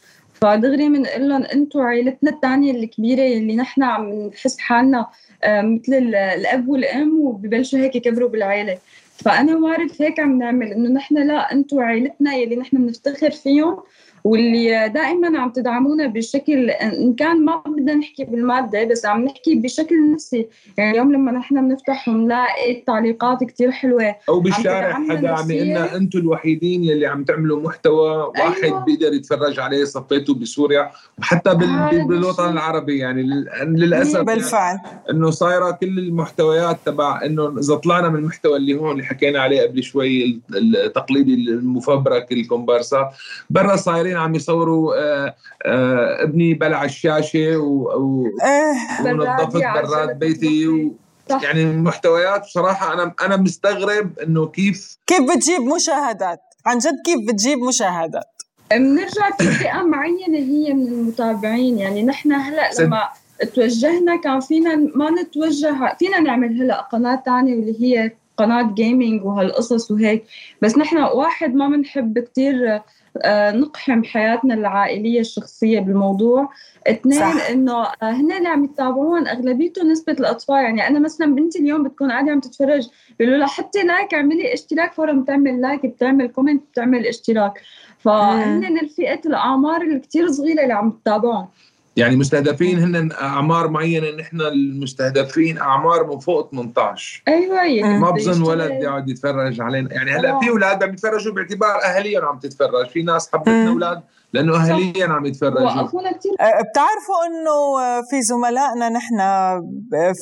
[0.42, 5.06] فدغري بنقول لهم أنتم عائلتنا الثانية الكبيره اللي نحن عم نحس حالنا
[5.44, 8.78] آه، مثل الأب والأم وببلشوا هيك يكبروا بالعائله
[9.16, 13.82] فأنا وارث هيك عم نعمل إنه نحن لا أنتم عائلتنا يلي نحن بنفتخر فيهم
[14.24, 20.12] واللي دائما عم تدعمونا بشكل إن كان ما بدنا نحكي بالمادة بس عم نحكي بشكل
[20.12, 20.46] نفسي.
[20.78, 24.16] يعني اليوم لما نحن بنفتح ونلاقي تعليقات كتير حلوة.
[24.28, 28.84] أو بالشارع حدا عم يقول أنتم الوحيدين يلي عم تعملوا محتوى واحد أيوة.
[28.84, 32.04] بيقدر يتفرج عليه صفيته بسوريا وحتى بال...
[32.08, 32.98] بالوطن العربي.
[32.98, 33.22] يعني
[33.62, 34.76] للأسف بالفعل.
[34.76, 39.40] يعني إنه صايرة كل المحتويات تبع إنه إذا طلعنا من المحتوى اللي هون اللي حكينا
[39.40, 43.08] عليه قبل شوي التقليدي المفبرك الكومبارسات
[43.50, 45.34] برا صايرين صايرين عم يصوروا آه،
[45.66, 50.94] آه، ابني بلع الشاشة ونظفت براد بيتي و
[51.42, 57.58] يعني المحتويات بصراحة أنا أنا مستغرب إنه كيف كيف بتجيب مشاهدات؟ عن جد كيف بتجيب
[57.58, 61.78] مشاهدات؟ بنرجع في فئة معينة هي من المتابعين.
[61.78, 63.08] يعني نحن هلأ لما
[63.54, 69.90] توجهنا كان فينا ما نتوجه فينا نعمل هلأ قناة ثانية واللي هي قناة جيمنج وهالقصص
[69.90, 70.24] وهيك.
[70.62, 72.84] بس نحن واحد ما بنحب كثير آه،
[73.26, 76.48] نقحم حياتنا العائلية الشخصية بالموضوع.
[76.86, 80.56] اثنين إنه آه، هن اللي عم يتابعون أغلبيته نسبة الأطفال.
[80.56, 84.92] يعني أنا مثلا بنتي اليوم بتكون قاعدة عم تتفرج بيقولوا لها حطي like اعملي اشتراك
[84.92, 87.62] فورا بتعمل like بتعمل comment بتعمل اشتراك.
[87.98, 91.48] فهن الفئة الأعمار اللي كثير صغيرة اللي عم تتابعهم
[91.96, 98.70] يعني مستهدفين هن أعمار معينة نحن المستهدفين أعمار من فوق 18 أيوه ما بظن ولد
[98.70, 99.92] يقعد يتفرج علينا.
[99.92, 102.88] يعني هلا في أولاد عم يتفرجوا باعتبار اهاليهم عم تتفرج.
[102.88, 104.02] في ناس حبتنا أولاد
[104.32, 105.82] لأنه اهاليا عم يتفرجوا.
[105.86, 109.18] كثير أه، بتعرفوا إنه في زملائنا نحن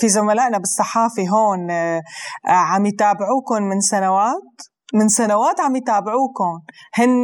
[0.00, 2.02] في زملائنا بالصحافة هون أه،
[2.46, 6.60] عم يتابعوكم من سنوات؟ من سنوات عم يتابعوكم
[6.94, 7.22] هن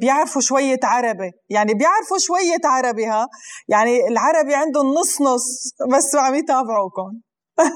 [0.00, 1.30] بيعرفوا شوية عربي.
[1.50, 3.26] يعني بيعرفوا شوية عربي ها؟
[3.68, 5.46] يعني العربي عندهم نص نص
[5.96, 7.20] بس عم يتابعوكم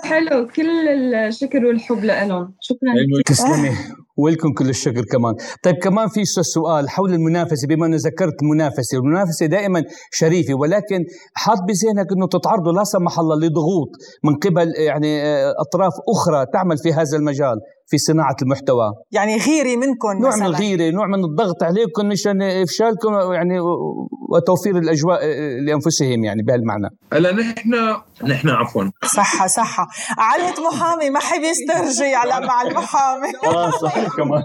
[0.05, 0.49] حلو.
[0.57, 2.93] كل الشكر والحب لهم شكرا.
[3.27, 3.71] تسلمي.
[4.17, 5.35] ولكم كل الشكر كمان.
[5.65, 7.69] طيب كمان في سؤال حول المنافسة.
[7.69, 13.37] بما انه ذكرت منافسة والمنافسة دائما شريفة ولكن حاط بذهنك إنه تتعرضوا لا سمح الله
[13.37, 13.91] لضغوط
[14.25, 17.57] من قبل يعني آه، أطراف أخرى تعمل في هذا المجال.
[17.93, 18.93] في صناعة المحتوى.
[19.11, 20.49] يعني غيري منكم نوع مثلاً.
[20.49, 23.61] من الغيره نوع من الضغط عليكم مشان افشالكم يعني
[24.31, 26.89] وتوفير الأجواء آه، لأنفسهم يعني بهالمعنى.
[27.13, 27.75] هلا نحن
[28.25, 28.85] نحن عفوا.
[29.17, 29.87] صح صح.
[30.19, 33.29] علت محامي ما حب يسترجي على مع المحامي.
[33.57, 34.43] آه صح كمان.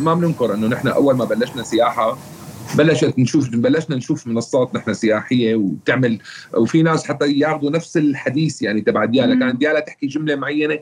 [0.00, 2.16] ما بننكر إنه نحن أول ما بلشنا سياحة
[2.74, 6.18] بلشت نشوف بلشنا نشوف منصات نحن سياحية وتعمل
[6.54, 9.38] وفي ناس حتى ياخذوا نفس الحديث يعني تبع ديالا.
[9.38, 10.78] كانت ديالا تحكي جملة معينة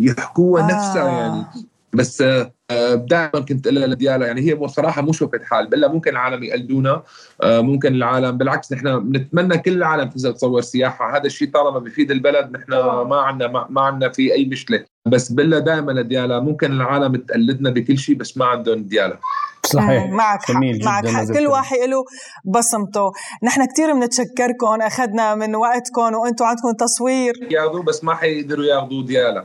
[0.00, 0.66] يحكوها آه.
[0.66, 1.44] نفسها يعني.
[1.92, 2.22] بس
[2.70, 5.66] آه، دائما كنت أقول لديالا يعني هي بصراحه مو شوفت حال.
[5.66, 7.02] بلا ممكن العالم يقلدونا.
[7.42, 8.38] آه، ممكن العالم.
[8.38, 11.16] بالعكس نحن بنتمنى كل العالم تنزل تصور سياحة.
[11.16, 12.72] هذا الشيء طالما بفيد البلد نحن
[13.08, 14.84] ما عندنا ما عندنا في أي مشكلة.
[15.06, 19.18] بس بلا دائما لديالا ممكن العالم تقلدنا بكل شيء بس ما عندهم ديالا.
[19.66, 20.10] صحيح.
[20.10, 21.24] معك حق معك حق.
[21.24, 22.04] كل واحد له
[22.44, 23.12] بصمته.
[23.42, 24.82] نحن كثير بنتشكركم.
[24.82, 27.32] أخذنا من وقتكم وأنتم عندكم تصوير.
[27.50, 29.44] ياخذوا بس ما حيقدروا ياخذوا ديالا.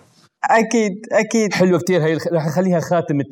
[0.52, 1.54] أكيد أكيد.
[1.54, 3.26] حلوة كثير هي رح اخليها خاتمة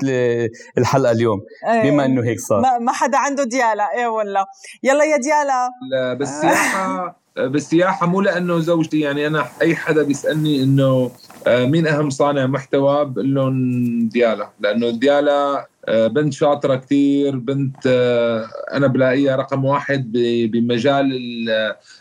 [0.78, 1.92] الحلقة اليوم إيه.
[1.92, 2.80] بما إنه هيك صار.
[2.80, 3.94] ما حدا عنده ديالا.
[3.98, 4.46] إيه والله.
[4.84, 5.70] يلا يا ديالا.
[5.92, 11.12] لا بالسياحه بالسياحه مو لأنه زوجتي يعني أنا أي حدا بيسألني إنه
[11.48, 14.50] آه، مين أهم صانع محتوى بقول لهم ديالا.
[14.60, 20.12] لأنه ديالا آه، بنت شاطرة كثير بنت آه، أنا بلاقيها رقم واحد
[20.52, 21.20] بمجال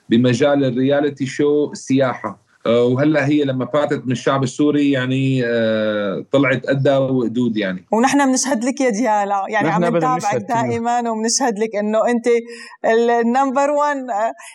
[0.08, 2.49] بمجال الرياليتي شو السياحة.
[2.66, 7.84] وهلا هي لما فاتت من الشعب السوري يعني آه، طلعت قدها وقدود يعني.
[7.92, 12.26] ونحن بنشهد لك يا ديالا يعني عم نتابعك دائما وبنشهد لك إنه أنت
[12.84, 13.96] النمبر 1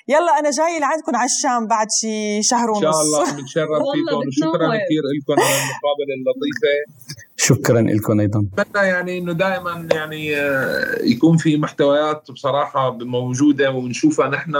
[0.07, 2.77] يلا أنا جاي لعندكم على الشام بعد شي شهر ونص.
[2.77, 4.27] ان شاء الله بنتشرف فيكم.
[4.27, 7.24] وشكرا كثير لكم على المقابلة اللطيفة.
[7.37, 8.45] شكرا لكم أيضا.
[8.57, 14.55] اتمنى يعني إنه دائما يعني آه، يكون في محتويات بصراحة موجودة ونشوفها نحن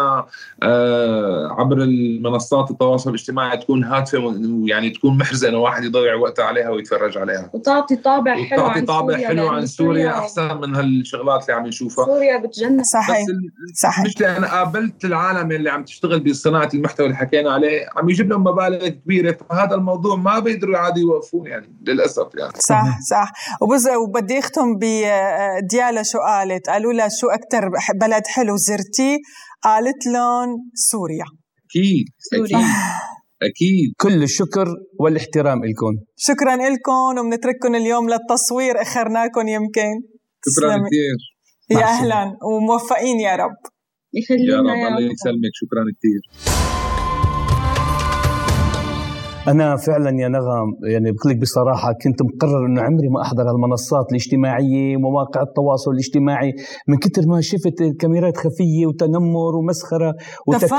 [1.52, 7.18] عبر المنصات التواصل الاجتماعي تكون هادفة ويعني تكون محرزه انه واحد يضيع وقته عليها ويتفرج
[7.18, 7.50] عليها.
[7.54, 12.06] وتعطي طابع حلو وتعطي عن طابع حلو عن سوريا أحسن من هالشغلات اللي عم نشوفها.
[12.06, 12.84] سوريا بتجنن.
[12.84, 14.00] صحيح بس صحيح.
[14.00, 18.44] المشكلة أنا قابلت العالم اللي عم تشتغل بصناعة المحتوى اللي حكينا عليه عم يجيب لهم
[18.44, 22.54] مبالغ كبيرة فهذا الموضوع ما بيقدروا عادي يوقفوه يعني للأسف يعني.
[22.69, 23.32] صح صح.
[23.62, 27.69] وبز وبدي اختم بديالا شو قالت؟ قالوا لها شو أكثر
[28.01, 29.19] بلد حلو زرتي؟
[29.63, 31.25] قالت لهم سوريا.
[31.69, 32.67] أكيد أكيد
[33.41, 33.93] أكيد.
[33.97, 34.67] كل الشكر
[34.99, 39.93] والاحترام لكم شكرا لكم وبنترككم اليوم للتصوير أخرناكم يمكن.
[40.56, 41.17] شكرا كثير
[41.69, 43.58] يا أهلا وموفقين يا رب.
[44.30, 45.54] يا رب الله يسلمك.
[45.54, 46.21] شكرا كثير
[49.47, 54.05] أنا فعلا يا نغم يعني بقول لك بصراحة كنت مقرر إنه عمري ما أحضر المنصات
[54.12, 56.53] الاجتماعية ومواقع التواصل الاجتماعي
[56.88, 60.13] من كثر ما شفت الكاميرات خفية وتنمر ومسخرة
[60.47, 60.71] وتكلف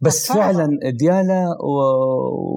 [0.00, 0.66] بس فعلا
[0.98, 1.44] ديالا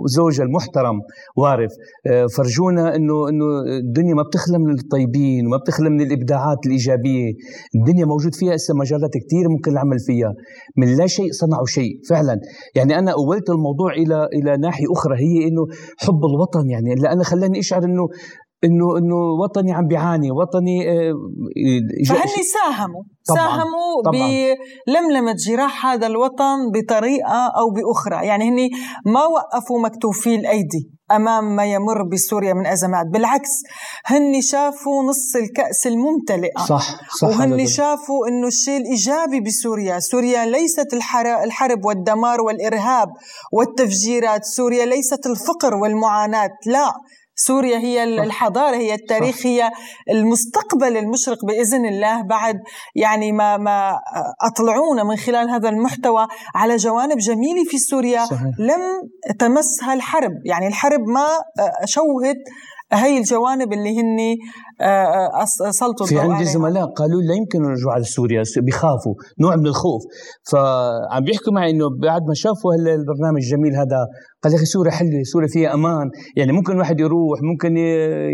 [0.04, 0.98] وزوجها المحترم
[1.38, 1.72] وارف
[2.08, 3.46] آه، فرجونا انه إنه
[3.80, 7.32] الدنيا ما بتخلى من الطيبين وما بتخلى من الابداعات الإيجابية،
[7.76, 10.34] الدنيا موجود فيها هسه مجالات كثير ممكن العمل فيها،
[10.78, 12.40] من لا شيء صنعوا شيء فعلا،
[12.76, 15.64] يعني أنا أولت الموضوع إلى إلى ناحية أخرى هي إنه
[15.98, 18.08] حب الوطن يعني لأن خلاني أشعر إنه
[18.64, 21.14] إنه إنه وطني عم بيعاني وطني آه،
[22.10, 24.56] فهني ساهموا طبعاً ساهموا طبعاً.
[24.88, 28.28] بلملمة جراح هذا الوطن بطريقة أو بأخرى.
[28.28, 28.70] يعني هني
[29.06, 33.06] ما وقفوا مكتوفي الأيدي أمام ما يمر بسوريا من أزمات.
[33.14, 33.50] بالعكس
[34.06, 36.66] هني شافوا نص الكأس الممتلئة.
[36.66, 40.00] صح, صح وهني شافوا أنه الشيء الإيجابي بسوريا.
[40.00, 40.94] سوريا ليست
[41.46, 43.08] الحرب والدمار والإرهاب
[43.54, 44.46] والتفجيرات.
[44.46, 46.50] سوريا ليست الفقر والمعاناة.
[46.66, 46.92] لا
[47.36, 49.72] سوريا هي الحضارة هي التاريخ هي
[50.10, 52.56] المستقبل المشرق بإذن الله بعد
[52.96, 54.00] يعني ما ما
[54.42, 58.26] اطلعونا من خلال هذا المحتوى على جوانب جميلة في سوريا.
[58.26, 58.42] صحيح.
[58.60, 58.82] لم
[59.40, 60.32] تمسها الحرب.
[60.46, 61.28] يعني الحرب ما
[61.86, 62.38] شوهت
[62.94, 64.38] هي الجوانب اللي هن
[65.72, 70.02] سلطوا في عندي زملاء قالوا لا يمكن الرجوع على سوريا بيخافوا نوع من الخوف
[70.52, 74.08] فعم بيحكوا معي انه بعد ما شافوا البرنامج الجميل هذا
[74.44, 77.78] قال يا أخي سوريا حلوة سوريا فيها أمان يعني ممكن الواحد يروح ممكن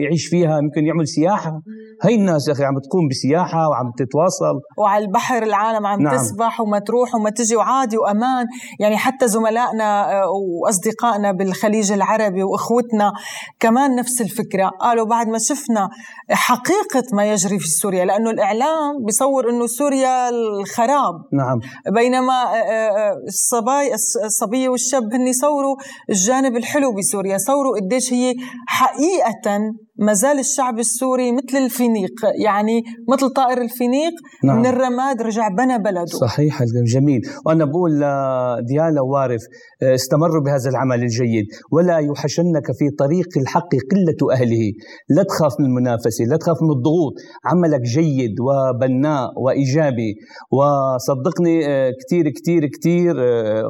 [0.03, 1.61] يعيش فيها ممكن يعمل سياحه
[2.03, 6.17] هي الناس يا أخي عم تقوم بسياحه وعم تتواصل وعلى البحر العالم عم نعم.
[6.17, 8.45] تسبح وما تروح وما تجي وعادي وامان
[8.79, 10.25] يعني حتى زملائنا آه،
[10.63, 13.11] واصدقائنا بالخليج العربي واخوتنا
[13.59, 15.89] كمان نفس الفكرة قالوا بعد ما شفنا
[16.31, 21.15] حقيقة ما يجري في سوريا لأنه الإعلام بيصور إنه سوريا الخراب.
[21.33, 21.59] نعم.
[21.95, 25.75] بينما آه، آه، الصبايا الصبيه والشاب هن يصوروا
[26.09, 28.35] الجانب الحلو بسوريا صوروا قديش هي
[28.67, 29.59] حقيقة
[30.01, 32.11] ما زال الشعب السوري مثل الفينيق
[32.45, 34.59] يعني مثل طائر الفينيق نعم.
[34.59, 36.05] من الرماد رجع بنى بلده.
[36.05, 37.21] صحيح جميل.
[37.45, 39.41] وأنا بقول لديالا وارف
[39.83, 44.71] استمروا بهذا العمل الجيد ولا يوحشنك في طريق الحق قلة أهله.
[45.09, 47.13] لا تخاف من المنافسة لا تخاف من الضغوط.
[47.45, 50.15] عملك جيد وبناء وإيجابي.
[50.51, 53.13] وصدقني كثير كثير كثير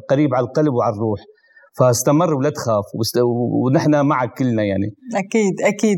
[0.09, 1.19] قريب على القلب وعلى الروح.
[1.79, 2.85] فاستمر ولا تخاف
[3.63, 4.87] ونحن معك كلنا يعني.
[5.15, 5.97] أكيد أكيد.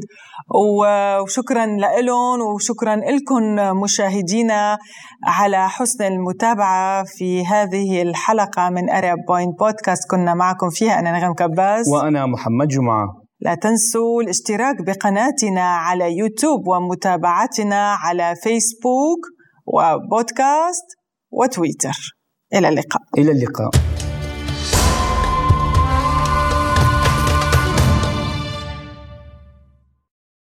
[0.56, 1.66] وشكرا
[2.02, 3.44] لهم وشكرا لكم
[3.84, 4.78] مشاهدينا
[5.28, 11.34] على حسن المتابعة في هذه الحلقة من ارب بوينت بودكاست كنا معكم فيها أنا نغم
[11.34, 13.06] كباس وأنا محمد جمعة.
[13.40, 19.22] لا تنسوا الاشتراك بقناتنا على يوتيوب ومتابعتنا على فيسبوك
[19.68, 20.88] وبودكاست
[21.32, 21.98] وتويتر.
[22.54, 23.02] إلى اللقاء.
[23.18, 24.01] إلى اللقاء.